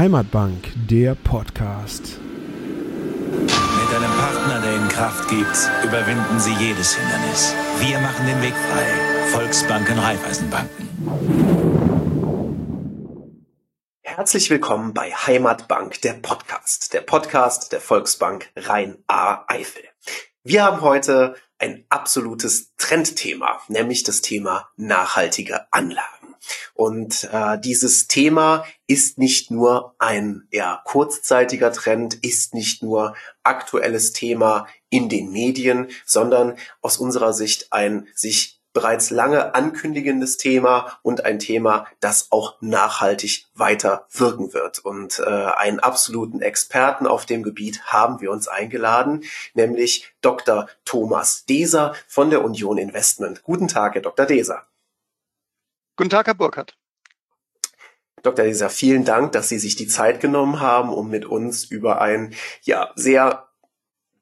[0.00, 2.18] Heimatbank, der Podcast.
[2.22, 3.50] Mit
[3.94, 7.54] einem Partner, der Ihnen Kraft gibt, überwinden Sie jedes Hindernis.
[7.80, 8.86] Wir machen den Weg frei.
[9.26, 10.88] Volksbanken, Raiffeisenbanken.
[14.00, 16.94] Herzlich willkommen bei Heimatbank, der Podcast.
[16.94, 19.82] Der Podcast der Volksbank Rhein-A-Eifel.
[20.42, 26.19] Wir haben heute ein absolutes Trendthema, nämlich das Thema nachhaltige Anlagen.
[26.74, 34.12] Und äh, dieses Thema ist nicht nur ein ja, kurzzeitiger Trend, ist nicht nur aktuelles
[34.12, 41.24] Thema in den Medien, sondern aus unserer Sicht ein sich bereits lange ankündigendes Thema und
[41.24, 44.78] ein Thema, das auch nachhaltig weiter wirken wird.
[44.78, 50.68] Und äh, einen absoluten Experten auf dem Gebiet haben wir uns eingeladen, nämlich Dr.
[50.84, 53.42] Thomas Deser von der Union Investment.
[53.42, 54.26] Guten Tag, Herr Dr.
[54.26, 54.69] Deser.
[56.00, 56.78] Guten Tag, Herr Burkhardt.
[58.22, 58.46] Dr.
[58.46, 62.34] Deser, vielen Dank, dass Sie sich die Zeit genommen haben, um mit uns über ein
[62.62, 63.50] ja sehr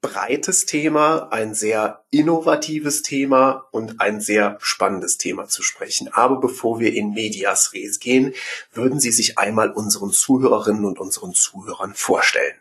[0.01, 6.09] breites Thema, ein sehr innovatives Thema und ein sehr spannendes Thema zu sprechen.
[6.11, 8.33] Aber bevor wir in Medias Res gehen,
[8.73, 12.55] würden Sie sich einmal unseren Zuhörerinnen und unseren Zuhörern vorstellen.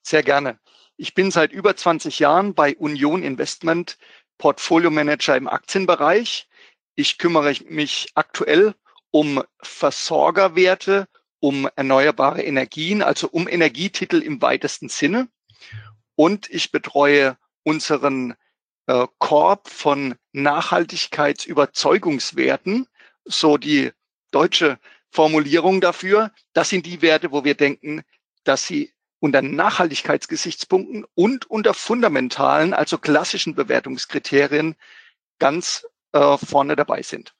[0.00, 0.58] Sehr gerne.
[0.96, 3.98] Ich bin seit über 20 Jahren bei Union Investment
[4.38, 6.48] Portfolio Manager im Aktienbereich
[6.94, 8.74] ich kümmere mich aktuell
[9.10, 11.08] um Versorgerwerte,
[11.40, 15.28] um erneuerbare Energien, also um Energietitel im weitesten Sinne.
[16.16, 18.34] Und ich betreue unseren
[18.86, 22.86] äh, Korb von Nachhaltigkeitsüberzeugungswerten,
[23.24, 23.90] so die
[24.30, 24.78] deutsche
[25.10, 26.30] Formulierung dafür.
[26.52, 28.02] Das sind die Werte, wo wir denken,
[28.44, 34.74] dass sie unter Nachhaltigkeitsgesichtspunkten und unter fundamentalen, also klassischen Bewertungskriterien
[35.38, 37.34] ganz äh, vorne dabei sind.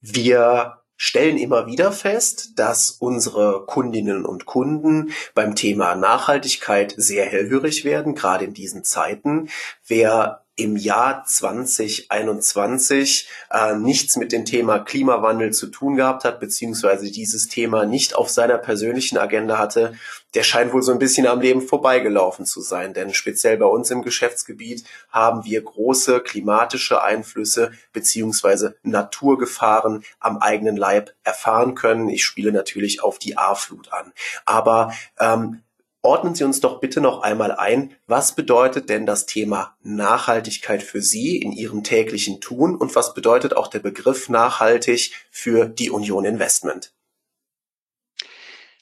[0.00, 7.84] Wir stellen immer wieder fest, dass unsere Kundinnen und Kunden beim Thema Nachhaltigkeit sehr hellhörig
[7.84, 9.48] werden, gerade in diesen Zeiten.
[9.94, 17.10] Wer im Jahr 2021 äh, nichts mit dem Thema Klimawandel zu tun gehabt hat, beziehungsweise
[17.10, 19.92] dieses Thema nicht auf seiner persönlichen Agenda hatte,
[20.32, 22.94] der scheint wohl so ein bisschen am Leben vorbeigelaufen zu sein.
[22.94, 30.78] Denn speziell bei uns im Geschäftsgebiet haben wir große klimatische Einflüsse beziehungsweise Naturgefahren am eigenen
[30.78, 32.08] Leib erfahren können.
[32.08, 34.14] Ich spiele natürlich auf die A-Flut an.
[34.46, 35.60] Aber ähm,
[36.04, 41.00] Ordnen Sie uns doch bitte noch einmal ein, was bedeutet denn das Thema Nachhaltigkeit für
[41.00, 46.24] Sie in Ihrem täglichen Tun und was bedeutet auch der Begriff nachhaltig für die Union
[46.24, 46.92] Investment?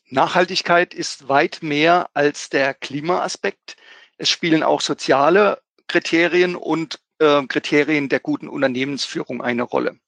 [0.09, 3.77] Nachhaltigkeit ist weit mehr als der Klimaaspekt.
[4.17, 10.01] Es spielen auch soziale Kriterien und äh, Kriterien der guten Unternehmensführung eine Rolle.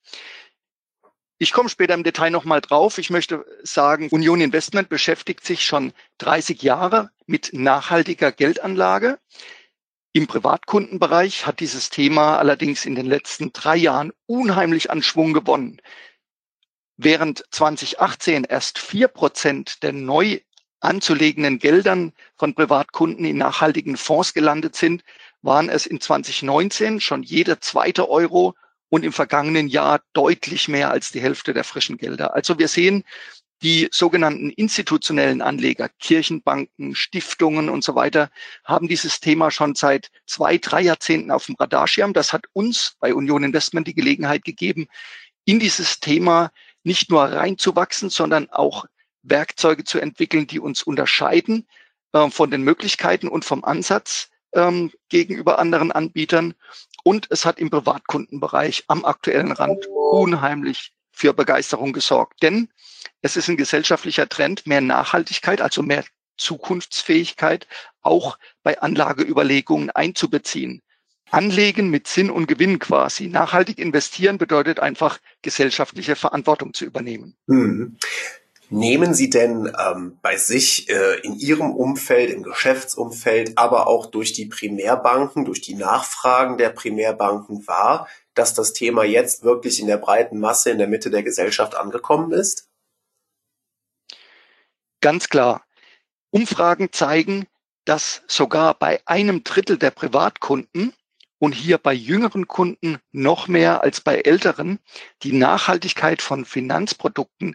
[1.42, 2.98] Ich komme später im Detail nochmal drauf.
[2.98, 9.18] Ich möchte sagen, Union Investment beschäftigt sich schon 30 Jahre mit nachhaltiger Geldanlage.
[10.12, 15.82] Im Privatkundenbereich hat dieses Thema allerdings in den letzten drei Jahren unheimlich an Schwung gewonnen.
[16.96, 20.38] Während 2018 erst vier Prozent der neu
[20.78, 25.02] anzulegenden Geldern von Privatkunden in nachhaltigen Fonds gelandet sind,
[25.40, 28.54] waren es in 2019 schon jeder zweite Euro
[28.92, 32.34] und im vergangenen Jahr deutlich mehr als die Hälfte der frischen Gelder.
[32.34, 33.04] Also wir sehen,
[33.62, 38.30] die sogenannten institutionellen Anleger, Kirchenbanken, Stiftungen und so weiter,
[38.64, 42.12] haben dieses Thema schon seit zwei, drei Jahrzehnten auf dem Radarschirm.
[42.12, 44.88] Das hat uns bei Union Investment die Gelegenheit gegeben,
[45.46, 46.50] in dieses Thema
[46.84, 48.84] nicht nur reinzuwachsen, sondern auch
[49.22, 51.66] Werkzeuge zu entwickeln, die uns unterscheiden
[52.12, 56.52] äh, von den Möglichkeiten und vom Ansatz ähm, gegenüber anderen Anbietern.
[57.02, 62.42] Und es hat im Privatkundenbereich am aktuellen Rand unheimlich für Begeisterung gesorgt.
[62.42, 62.68] Denn
[63.20, 66.04] es ist ein gesellschaftlicher Trend, mehr Nachhaltigkeit, also mehr
[66.36, 67.66] Zukunftsfähigkeit
[68.00, 70.82] auch bei Anlageüberlegungen einzubeziehen.
[71.30, 73.28] Anlegen mit Sinn und Gewinn quasi.
[73.28, 77.36] Nachhaltig investieren bedeutet einfach gesellschaftliche Verantwortung zu übernehmen.
[77.46, 77.96] Mhm.
[78.72, 84.32] Nehmen Sie denn ähm, bei sich äh, in Ihrem Umfeld, im Geschäftsumfeld, aber auch durch
[84.32, 89.98] die Primärbanken, durch die Nachfragen der Primärbanken wahr, dass das Thema jetzt wirklich in der
[89.98, 92.70] breiten Masse in der Mitte der Gesellschaft angekommen ist?
[95.02, 95.66] Ganz klar.
[96.30, 97.46] Umfragen zeigen,
[97.84, 100.94] dass sogar bei einem Drittel der Privatkunden
[101.38, 104.78] und hier bei jüngeren Kunden noch mehr als bei älteren
[105.24, 107.54] die Nachhaltigkeit von Finanzprodukten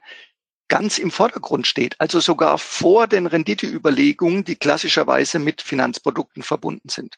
[0.68, 7.18] ganz im Vordergrund steht, also sogar vor den Renditeüberlegungen, die klassischerweise mit Finanzprodukten verbunden sind.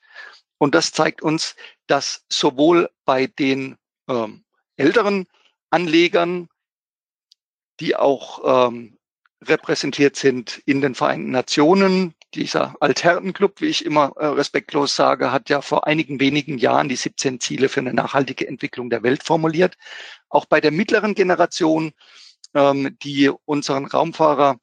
[0.57, 1.55] Und das zeigt uns,
[1.87, 4.43] dass sowohl bei den ähm,
[4.75, 5.27] älteren
[5.69, 6.49] Anlegern,
[7.79, 8.97] die auch ähm,
[9.41, 12.13] repräsentiert sind in den Vereinten Nationen.
[12.35, 16.95] Dieser Alternenclub, wie ich immer äh, respektlos sage, hat ja vor einigen wenigen Jahren die
[16.95, 19.77] 17 Ziele für eine nachhaltige Entwicklung der Welt formuliert.
[20.27, 21.93] Auch bei der mittleren Generation,
[22.53, 24.59] ähm, die unseren Raumfahrer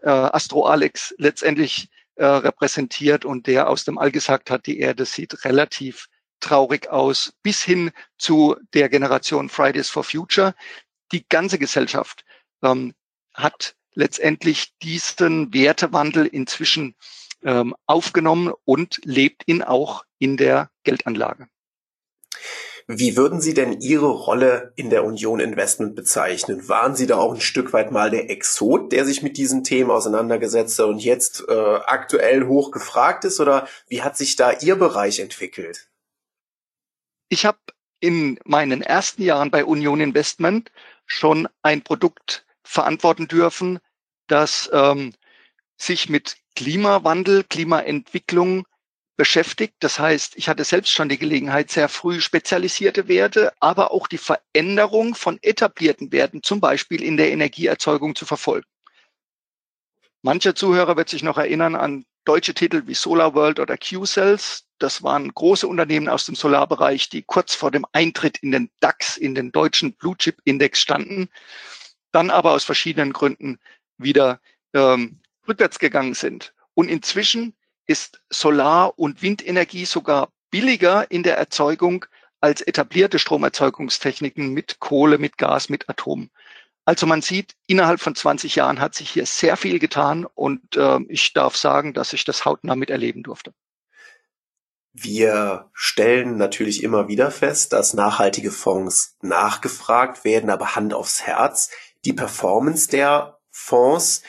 [0.00, 5.04] äh, Astro Alex letztendlich äh, repräsentiert und der aus dem All gesagt hat, die Erde
[5.04, 6.06] sieht relativ
[6.40, 10.54] traurig aus, bis hin zu der Generation Fridays for Future.
[11.12, 12.24] Die ganze Gesellschaft
[12.62, 12.94] ähm,
[13.34, 16.94] hat letztendlich diesen Wertewandel inzwischen
[17.42, 21.48] ähm, aufgenommen und lebt ihn auch in der Geldanlage.
[22.88, 26.68] Wie würden Sie denn Ihre Rolle in der Union Investment bezeichnen?
[26.68, 29.90] Waren Sie da auch ein Stück weit mal der Exot, der sich mit diesen Themen
[29.90, 33.40] auseinandergesetzt hat und jetzt äh, aktuell hoch gefragt ist?
[33.40, 35.88] Oder wie hat sich da Ihr Bereich entwickelt?
[37.28, 37.58] Ich habe
[37.98, 40.70] in meinen ersten Jahren bei Union Investment
[41.06, 43.80] schon ein Produkt verantworten dürfen,
[44.28, 45.12] das ähm,
[45.76, 48.64] sich mit Klimawandel, Klimaentwicklung
[49.16, 49.74] beschäftigt.
[49.80, 54.18] Das heißt, ich hatte selbst schon die Gelegenheit, sehr früh spezialisierte Werte, aber auch die
[54.18, 58.66] Veränderung von etablierten Werten, zum Beispiel in der Energieerzeugung, zu verfolgen.
[60.22, 64.64] Mancher Zuhörer wird sich noch erinnern an deutsche Titel wie SolarWorld oder Q-Cells.
[64.78, 69.16] Das waren große Unternehmen aus dem Solarbereich, die kurz vor dem Eintritt in den DAX,
[69.16, 71.28] in den deutschen Blue Chip Index standen,
[72.12, 73.58] dann aber aus verschiedenen Gründen
[73.96, 74.40] wieder
[74.74, 76.52] ähm, rückwärts gegangen sind.
[76.74, 77.54] Und inzwischen
[77.86, 82.06] ist Solar- und Windenergie sogar billiger in der Erzeugung
[82.40, 86.30] als etablierte Stromerzeugungstechniken mit Kohle, mit Gas, mit Atom.
[86.84, 91.00] Also man sieht, innerhalb von 20 Jahren hat sich hier sehr viel getan und äh,
[91.08, 93.52] ich darf sagen, dass ich das hautnah miterleben durfte.
[94.92, 101.70] Wir stellen natürlich immer wieder fest, dass nachhaltige Fonds nachgefragt werden, aber Hand aufs Herz.
[102.04, 104.22] Die Performance der Fonds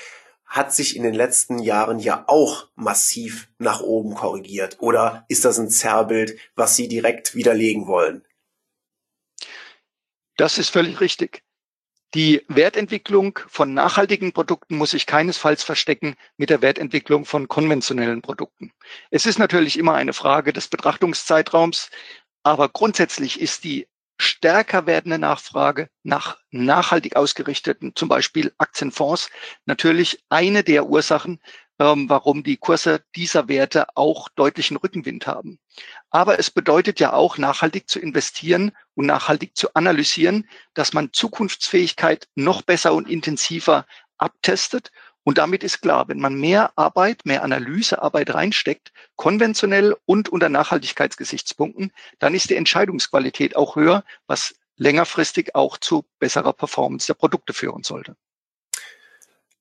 [0.48, 4.78] hat sich in den letzten Jahren ja auch massiv nach oben korrigiert.
[4.80, 8.26] Oder ist das ein Zerrbild, was Sie direkt widerlegen wollen?
[10.38, 11.44] Das ist völlig richtig.
[12.14, 18.72] Die Wertentwicklung von nachhaltigen Produkten muss sich keinesfalls verstecken mit der Wertentwicklung von konventionellen Produkten.
[19.12, 21.90] Es ist natürlich immer eine Frage des Betrachtungszeitraums,
[22.44, 29.30] aber grundsätzlich ist die stärker werdende Nachfrage nach nachhaltig ausgerichteten, zum Beispiel Aktienfonds,
[29.66, 31.40] natürlich eine der Ursachen,
[31.80, 35.60] ähm, warum die Kurse dieser Werte auch deutlichen Rückenwind haben.
[36.10, 42.28] Aber es bedeutet ja auch, nachhaltig zu investieren und nachhaltig zu analysieren, dass man Zukunftsfähigkeit
[42.36, 43.86] noch besser und intensiver
[44.18, 44.92] abtestet
[45.28, 51.92] und damit ist klar, wenn man mehr Arbeit, mehr Analysearbeit reinsteckt, konventionell und unter Nachhaltigkeitsgesichtspunkten,
[52.20, 57.84] dann ist die Entscheidungsqualität auch höher, was längerfristig auch zu besserer Performance der Produkte führen
[57.84, 58.16] sollte.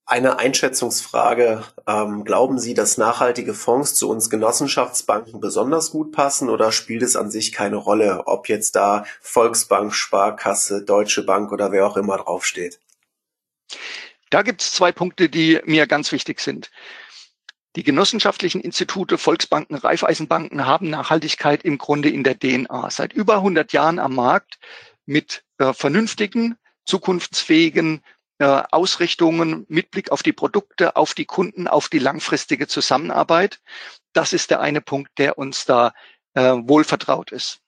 [0.04, 1.64] Eine Einschätzungsfrage.
[1.88, 7.16] Ähm, glauben Sie, dass nachhaltige Fonds zu uns Genossenschaftsbanken besonders gut passen oder spielt es
[7.16, 12.18] an sich keine Rolle, ob jetzt da Volksbank, Sparkasse, Deutsche Bank oder wer auch immer
[12.18, 12.78] draufsteht?
[14.30, 16.70] Da gibt es zwei Punkte, die mir ganz wichtig sind.
[17.76, 22.90] Die genossenschaftlichen Institute, Volksbanken, Raiffeisenbanken haben Nachhaltigkeit im Grunde in der DNA.
[22.90, 24.58] Seit über 100 Jahren am Markt
[25.04, 26.56] mit äh, vernünftigen,
[26.86, 28.02] zukunftsfähigen
[28.38, 33.60] äh, Ausrichtungen mit Blick auf die Produkte, auf die Kunden, auf die langfristige Zusammenarbeit.
[34.14, 35.92] Das ist der eine Punkt, der uns da
[36.34, 37.60] äh, wohl vertraut ist.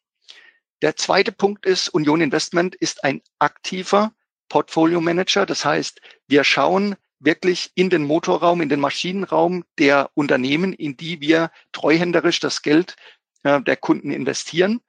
[0.80, 4.12] Der zweite Punkt ist, Union Investment ist ein aktiver
[4.48, 5.44] Portfolio Manager.
[5.44, 11.20] Das heißt, wir schauen wirklich in den Motorraum, in den Maschinenraum der Unternehmen, in die
[11.20, 12.96] wir treuhänderisch das Geld
[13.42, 14.80] äh, der Kunden investieren.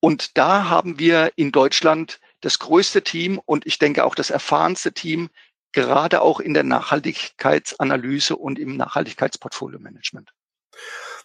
[0.00, 4.92] Und da haben wir in Deutschland das größte Team und ich denke auch das erfahrenste
[4.92, 5.28] Team,
[5.72, 10.32] gerade auch in der Nachhaltigkeitsanalyse und im Nachhaltigkeitsportfolio-Management.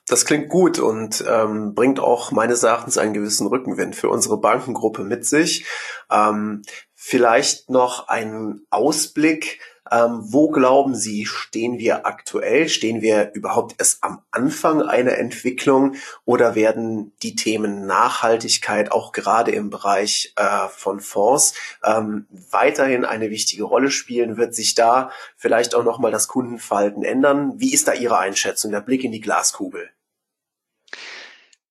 [0.07, 5.03] Das klingt gut und ähm, bringt auch meines Erachtens einen gewissen Rückenwind für unsere Bankengruppe
[5.03, 5.65] mit sich.
[6.12, 6.62] Ähm,
[6.93, 9.59] vielleicht noch einen Ausblick.
[9.92, 12.70] Ähm, wo glauben Sie, stehen wir aktuell?
[12.70, 19.51] Stehen wir überhaupt erst am Anfang einer Entwicklung oder werden die Themen Nachhaltigkeit auch gerade
[19.51, 24.38] im Bereich äh, von Fonds ähm, weiterhin eine wichtige Rolle spielen?
[24.38, 27.54] Wird sich da vielleicht auch nochmal das Kundenverhalten ändern?
[27.58, 29.89] Wie ist da Ihre Einschätzung, der Blick in die Glaskugel?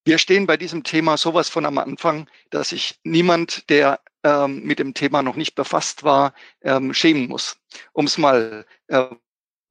[0.04, 4.78] Wir stehen bei diesem Thema sowas von am Anfang, dass sich niemand, der ähm, mit
[4.78, 7.56] dem Thema noch nicht befasst war, ähm, schämen muss,
[7.92, 9.06] um es mal äh,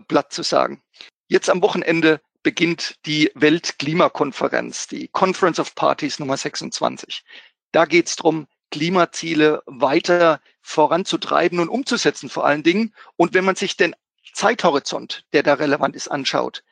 [0.08, 0.82] platt zu sagen.
[1.28, 7.24] Jetzt am Wochenende beginnt die Weltklimakonferenz, die Conference of Parties Nummer 26.
[7.72, 12.96] Da geht es darum, Klimaziele weiter voranzutreiben und umzusetzen vor allen Dingen.
[13.18, 13.96] Und wenn man sich denn
[14.34, 16.64] Zeithorizont, der da relevant ist, anschaut,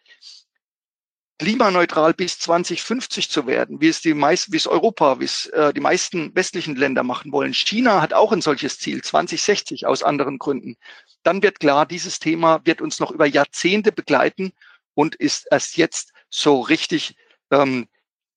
[1.42, 5.74] klimaneutral bis 2050 zu werden, wie es die meisten, wie es Europa, wie es äh,
[5.74, 7.52] die meisten westlichen Länder machen wollen.
[7.56, 10.78] China hat auch ein solches Ziel, 2060 aus anderen Gründen.
[11.24, 14.52] Dann wird klar, dieses Thema wird uns noch über Jahrzehnte begleiten
[14.94, 17.16] und ist erst jetzt so richtig
[17.50, 17.88] ähm,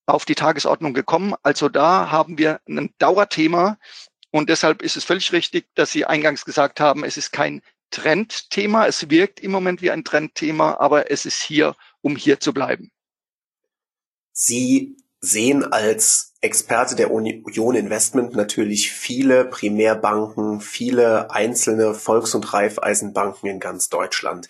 [0.07, 1.35] auf die Tagesordnung gekommen.
[1.43, 3.77] Also da haben wir ein Dauerthema
[4.31, 8.87] und deshalb ist es völlig richtig, dass Sie eingangs gesagt haben, es ist kein Trendthema.
[8.87, 12.91] Es wirkt im Moment wie ein Trendthema, aber es ist hier, um hier zu bleiben.
[14.37, 23.49] Sie sehen als Experte der Union Investment natürlich viele Primärbanken, viele einzelne Volks- und Raiffeisenbanken
[23.49, 24.49] in ganz Deutschland.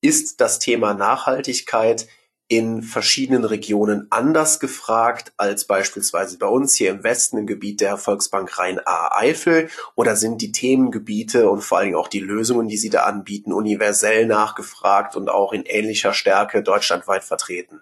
[0.00, 2.06] Ist das Thema Nachhaltigkeit
[2.46, 7.96] in verschiedenen Regionen anders gefragt als beispielsweise bei uns hier im Westen im Gebiet der
[7.96, 9.68] Volksbank Rhein-A-Eifel?
[9.96, 14.26] Oder sind die Themengebiete und vor allem auch die Lösungen, die Sie da anbieten, universell
[14.26, 17.80] nachgefragt und auch in ähnlicher Stärke deutschlandweit vertreten?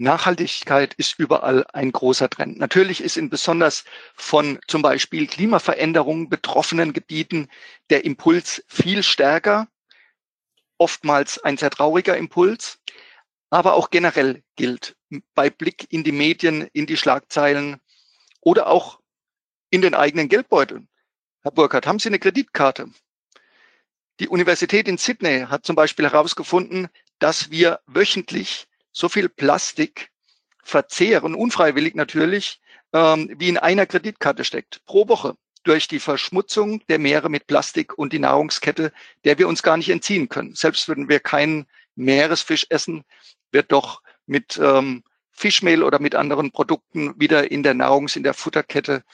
[0.00, 2.58] Nachhaltigkeit ist überall ein großer Trend.
[2.58, 7.48] Natürlich ist in besonders von zum Beispiel Klimaveränderungen betroffenen Gebieten
[7.90, 9.68] der Impuls viel stärker,
[10.78, 12.78] oftmals ein sehr trauriger Impuls,
[13.50, 14.96] aber auch generell gilt
[15.34, 17.78] bei Blick in die Medien, in die Schlagzeilen
[18.40, 19.00] oder auch
[19.68, 20.86] in den eigenen Geldbeutel.
[21.42, 22.90] Herr Burkhardt, haben Sie eine Kreditkarte?
[24.18, 26.88] Die Universität in Sydney hat zum Beispiel herausgefunden,
[27.18, 30.10] dass wir wöchentlich so viel Plastik
[30.62, 32.60] verzehren, unfreiwillig natürlich,
[32.92, 37.96] ähm, wie in einer Kreditkarte steckt, pro Woche durch die Verschmutzung der Meere mit Plastik
[37.98, 38.92] und die Nahrungskette,
[39.24, 40.54] der wir uns gar nicht entziehen können.
[40.54, 41.66] Selbst wenn wir keinen
[41.96, 43.04] Meeresfisch essen,
[43.52, 48.34] wird doch mit ähm, Fischmehl oder mit anderen Produkten wieder in der Nahrungs-, in der
[48.34, 49.04] Futterkette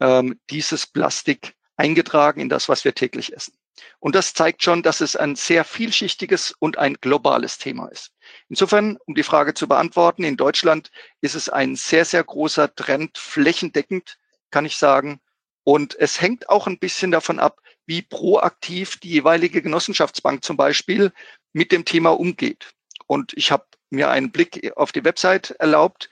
[0.00, 3.54] ähm, dieses Plastik eingetragen in das, was wir täglich essen.
[3.98, 8.12] Und das zeigt schon, dass es ein sehr vielschichtiges und ein globales Thema ist.
[8.48, 10.90] Insofern, um die Frage zu beantworten, in Deutschland
[11.20, 14.18] ist es ein sehr, sehr großer Trend, flächendeckend,
[14.50, 15.20] kann ich sagen.
[15.64, 21.12] Und es hängt auch ein bisschen davon ab, wie proaktiv die jeweilige Genossenschaftsbank zum Beispiel
[21.52, 22.72] mit dem Thema umgeht.
[23.06, 26.10] Und ich habe mir einen Blick auf die Website erlaubt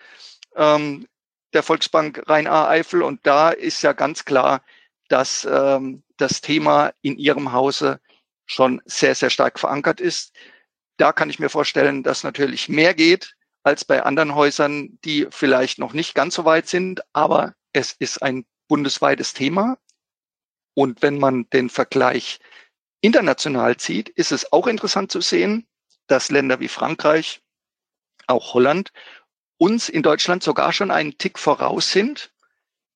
[0.56, 1.06] ähm,
[1.52, 4.62] der Volksbank Rhein-A-Eifel und da ist ja ganz klar,
[5.12, 8.00] dass ähm, das Thema in Ihrem Hause
[8.46, 10.34] schon sehr, sehr stark verankert ist.
[10.96, 15.78] Da kann ich mir vorstellen, dass natürlich mehr geht als bei anderen Häusern, die vielleicht
[15.78, 19.76] noch nicht ganz so weit sind, aber es ist ein bundesweites Thema.
[20.74, 22.40] Und wenn man den Vergleich
[23.02, 25.66] international zieht, ist es auch interessant zu sehen,
[26.06, 27.42] dass Länder wie Frankreich,
[28.26, 28.92] auch Holland,
[29.58, 32.31] uns in Deutschland sogar schon einen Tick voraus sind,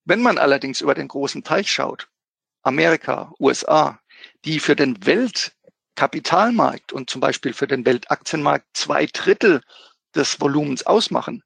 [0.06, 2.08] wenn man allerdings über den großen Teich schaut,
[2.62, 4.00] Amerika, USA,
[4.44, 9.62] die für den Weltkapitalmarkt und zum Beispiel für den Weltaktienmarkt zwei Drittel
[10.14, 11.42] des Volumens ausmachen,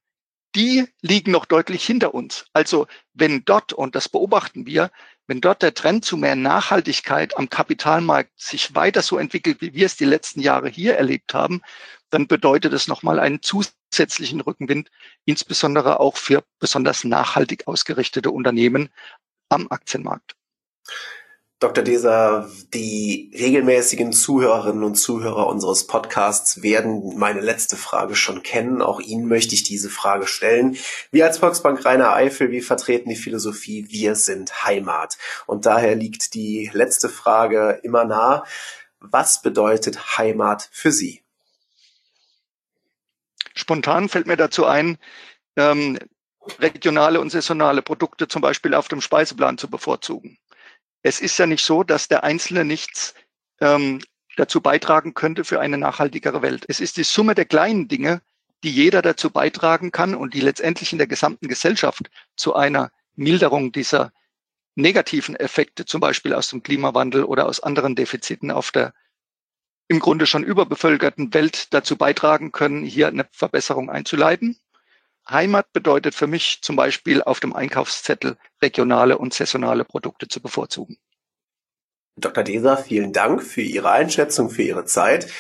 [0.55, 2.45] die liegen noch deutlich hinter uns.
[2.53, 4.91] Also wenn dort, und das beobachten wir,
[5.31, 9.87] wenn dort der Trend zu mehr Nachhaltigkeit am Kapitalmarkt sich weiter so entwickelt, wie wir
[9.87, 11.63] es die letzten Jahre hier erlebt haben,
[12.11, 14.91] dann bedeutet es nochmal einen zusätzlichen Rückenwind,
[15.27, 18.89] insbesondere auch für besonders nachhaltig ausgerichtete Unternehmen
[19.49, 20.35] am Aktienmarkt.
[21.61, 21.85] Dr.
[21.85, 28.81] Deser, die regelmäßigen Zuhörerinnen und Zuhörer unseres Podcasts werden meine letzte Frage schon kennen.
[28.81, 30.79] Auch Ihnen möchte ich diese Frage stellen.
[31.11, 35.19] Wir als Volksbank Rainer Eifel, wir vertreten die Philosophie, wir sind Heimat.
[35.47, 38.45] Und daher liegt die letzte Frage immer nah.
[38.99, 41.23] Was bedeutet Heimat für Sie?
[43.55, 44.97] Spontan fällt mir dazu ein,
[45.57, 45.99] ähm,
[46.59, 50.40] regionale und saisonale Produkte zum Beispiel auf dem Speiseplan zu bevorzugen
[51.03, 53.15] es ist ja nicht so, dass der Einzelne nichts
[53.61, 54.01] ähm,
[54.37, 56.65] dazu beitragen könnte für eine nachhaltigere Welt.
[56.69, 58.23] Es ist die Summe der kleinen Dinge,
[58.63, 63.73] die jeder dazu beitragen kann und die letztendlich in der gesamten Gesellschaft zu einer Milderung
[63.73, 64.13] dieser
[64.75, 68.95] negativen Effekte, zum Beispiel aus dem Klimawandel oder aus anderen Defiziten auf der
[69.89, 74.57] im Grunde schon überbevölkerten Welt dazu beitragen können, hier eine Verbesserung einzuleiten.
[75.31, 80.97] Heimat bedeutet für mich zum Beispiel auf dem Einkaufszettel regionale und saisonale Produkte zu bevorzugen.
[82.17, 82.45] Dr.
[82.45, 85.31] Deser, vielen Dank für Ihre Einschätzung, für Ihre Zeit.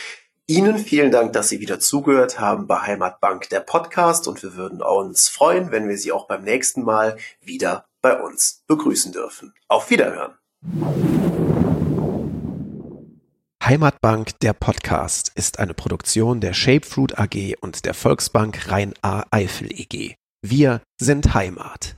[0.46, 4.82] Ihnen vielen Dank, dass Sie wieder zugehört haben bei Heimatbank der Podcast und wir würden
[4.82, 9.54] uns freuen, wenn wir Sie auch beim nächsten Mal wieder bei uns begrüßen dürfen.
[9.68, 10.34] Auf Wiederhören.
[13.70, 20.16] Heimatbank, der Podcast, ist eine Produktion der Shapefruit AG und der Volksbank Rhein-A-Eifel EG.
[20.44, 21.94] Wir sind Heimat.